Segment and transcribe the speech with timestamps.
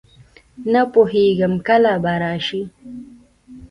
[0.71, 2.61] نه پوهېږم کله به راشي.